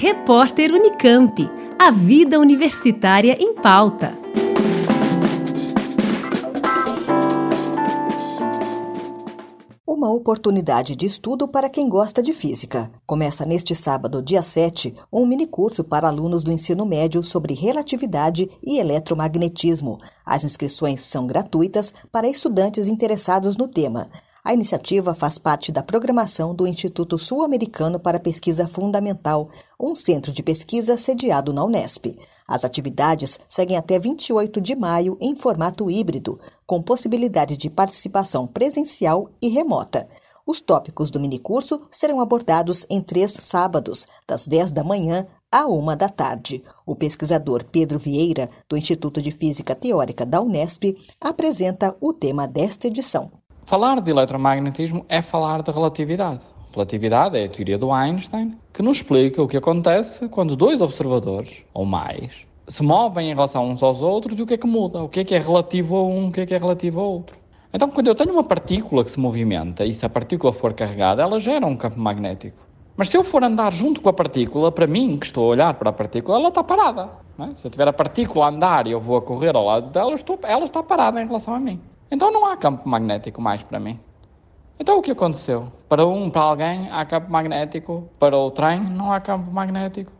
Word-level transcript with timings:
Repórter 0.00 0.72
Unicamp. 0.72 1.50
A 1.76 1.90
vida 1.90 2.38
universitária 2.38 3.36
em 3.36 3.52
pauta. 3.52 4.16
Uma 9.84 10.08
oportunidade 10.12 10.94
de 10.94 11.04
estudo 11.04 11.48
para 11.48 11.68
quem 11.68 11.88
gosta 11.88 12.22
de 12.22 12.32
física. 12.32 12.88
Começa 13.04 13.44
neste 13.44 13.74
sábado, 13.74 14.22
dia 14.22 14.40
7, 14.40 14.94
um 15.12 15.26
minicurso 15.26 15.82
para 15.82 16.06
alunos 16.06 16.44
do 16.44 16.52
ensino 16.52 16.86
médio 16.86 17.24
sobre 17.24 17.52
relatividade 17.52 18.48
e 18.64 18.78
eletromagnetismo. 18.78 19.98
As 20.24 20.44
inscrições 20.44 21.02
são 21.02 21.26
gratuitas 21.26 21.92
para 22.12 22.28
estudantes 22.28 22.86
interessados 22.86 23.56
no 23.56 23.66
tema. 23.66 24.08
A 24.48 24.54
iniciativa 24.54 25.12
faz 25.12 25.36
parte 25.36 25.70
da 25.70 25.82
programação 25.82 26.54
do 26.54 26.66
Instituto 26.66 27.18
Sul-Americano 27.18 28.00
para 28.00 28.18
Pesquisa 28.18 28.66
Fundamental, 28.66 29.50
um 29.78 29.94
centro 29.94 30.32
de 30.32 30.42
pesquisa 30.42 30.96
sediado 30.96 31.52
na 31.52 31.62
Unesp. 31.62 32.16
As 32.48 32.64
atividades 32.64 33.38
seguem 33.46 33.76
até 33.76 33.98
28 33.98 34.58
de 34.58 34.74
maio 34.74 35.18
em 35.20 35.36
formato 35.36 35.90
híbrido, 35.90 36.40
com 36.66 36.80
possibilidade 36.80 37.58
de 37.58 37.68
participação 37.68 38.46
presencial 38.46 39.28
e 39.42 39.48
remota. 39.48 40.08
Os 40.46 40.62
tópicos 40.62 41.10
do 41.10 41.20
minicurso 41.20 41.82
serão 41.90 42.18
abordados 42.18 42.86
em 42.88 43.02
três 43.02 43.32
sábados, 43.32 44.06
das 44.26 44.48
10 44.48 44.72
da 44.72 44.82
manhã 44.82 45.26
à 45.52 45.66
uma 45.66 45.94
da 45.94 46.08
tarde. 46.08 46.64
O 46.86 46.96
pesquisador 46.96 47.66
Pedro 47.70 47.98
Vieira, 47.98 48.48
do 48.66 48.78
Instituto 48.78 49.20
de 49.20 49.30
Física 49.30 49.74
Teórica 49.74 50.24
da 50.24 50.40
Unesp, 50.40 50.96
apresenta 51.20 51.94
o 52.00 52.14
tema 52.14 52.48
desta 52.48 52.86
edição. 52.86 53.30
Falar 53.68 54.00
de 54.00 54.10
eletromagnetismo 54.10 55.04
é 55.10 55.20
falar 55.20 55.60
de 55.60 55.70
relatividade. 55.70 56.40
Relatividade 56.72 57.36
é 57.36 57.44
a 57.44 57.48
teoria 57.50 57.76
do 57.76 57.92
Einstein 57.92 58.56
que 58.72 58.80
nos 58.80 58.96
explica 58.96 59.42
o 59.42 59.46
que 59.46 59.58
acontece 59.58 60.26
quando 60.26 60.56
dois 60.56 60.80
observadores, 60.80 61.64
ou 61.74 61.84
mais, 61.84 62.46
se 62.66 62.82
movem 62.82 63.30
em 63.30 63.34
relação 63.34 63.68
uns 63.68 63.82
aos 63.82 64.00
outros 64.00 64.38
e 64.38 64.42
o 64.42 64.46
que 64.46 64.54
é 64.54 64.56
que 64.56 64.66
muda, 64.66 65.02
o 65.02 65.08
que 65.10 65.20
é 65.20 65.24
que 65.24 65.34
é 65.34 65.38
relativo 65.38 65.96
a 65.96 66.02
um, 66.02 66.28
o 66.28 66.32
que 66.32 66.40
é 66.40 66.46
que 66.46 66.54
é 66.54 66.56
relativo 66.56 66.98
a 66.98 67.02
outro. 67.02 67.36
Então, 67.70 67.90
quando 67.90 68.06
eu 68.06 68.14
tenho 68.14 68.32
uma 68.32 68.42
partícula 68.42 69.04
que 69.04 69.10
se 69.10 69.20
movimenta 69.20 69.84
e 69.84 69.94
se 69.94 70.06
a 70.06 70.08
partícula 70.08 70.50
for 70.50 70.72
carregada, 70.72 71.20
ela 71.22 71.38
gera 71.38 71.66
um 71.66 71.76
campo 71.76 72.00
magnético. 72.00 72.62
Mas 72.96 73.10
se 73.10 73.18
eu 73.18 73.22
for 73.22 73.44
andar 73.44 73.70
junto 73.70 74.00
com 74.00 74.08
a 74.08 74.14
partícula, 74.14 74.72
para 74.72 74.86
mim, 74.86 75.18
que 75.18 75.26
estou 75.26 75.44
a 75.44 75.48
olhar 75.48 75.74
para 75.74 75.90
a 75.90 75.92
partícula, 75.92 76.38
ela 76.38 76.48
está 76.48 76.64
parada. 76.64 77.10
É? 77.38 77.54
Se 77.54 77.66
eu 77.66 77.70
tiver 77.70 77.86
a 77.86 77.92
partícula 77.92 78.46
a 78.46 78.48
andar 78.48 78.86
e 78.86 78.92
eu 78.92 79.00
vou 79.00 79.18
a 79.18 79.20
correr 79.20 79.54
ao 79.54 79.66
lado 79.66 79.90
dela, 79.90 80.14
estou, 80.14 80.38
ela 80.42 80.64
está 80.64 80.82
parada 80.82 81.20
em 81.20 81.26
relação 81.26 81.54
a 81.54 81.60
mim. 81.60 81.78
Então 82.10 82.30
não 82.30 82.46
há 82.46 82.56
campo 82.56 82.88
magnético 82.88 83.40
mais 83.40 83.62
para 83.62 83.78
mim. 83.78 83.98
Então 84.80 84.98
o 84.98 85.02
que 85.02 85.10
aconteceu? 85.10 85.72
Para 85.88 86.06
um, 86.06 86.30
para 86.30 86.42
alguém, 86.42 86.88
há 86.90 87.04
campo 87.04 87.30
magnético, 87.30 88.08
para 88.18 88.36
o 88.36 88.50
trem, 88.50 88.80
não 88.80 89.12
há 89.12 89.20
campo 89.20 89.50
magnético. 89.50 90.12